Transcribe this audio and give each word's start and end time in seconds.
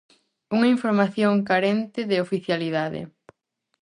Unha 0.55 0.71
información 0.75 1.33
carente 1.49 1.99
de 2.09 2.17
oficialidade. 2.25 3.01